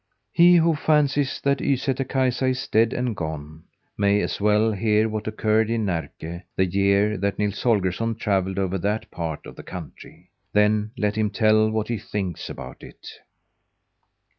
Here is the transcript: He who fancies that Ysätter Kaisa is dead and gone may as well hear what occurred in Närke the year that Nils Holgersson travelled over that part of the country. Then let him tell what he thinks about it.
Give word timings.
He 0.33 0.55
who 0.55 0.73
fancies 0.73 1.39
that 1.43 1.59
Ysätter 1.59 2.09
Kaisa 2.09 2.47
is 2.47 2.67
dead 2.67 2.91
and 2.91 3.15
gone 3.15 3.65
may 3.99 4.19
as 4.21 4.41
well 4.41 4.71
hear 4.71 5.07
what 5.07 5.27
occurred 5.27 5.69
in 5.69 5.85
Närke 5.85 6.41
the 6.55 6.65
year 6.65 7.17
that 7.19 7.37
Nils 7.37 7.61
Holgersson 7.61 8.15
travelled 8.17 8.57
over 8.57 8.79
that 8.79 9.11
part 9.11 9.45
of 9.45 9.55
the 9.57 9.61
country. 9.61 10.31
Then 10.53 10.89
let 10.97 11.15
him 11.15 11.29
tell 11.29 11.69
what 11.69 11.87
he 11.87 11.99
thinks 11.99 12.49
about 12.49 12.81
it. 12.81 13.09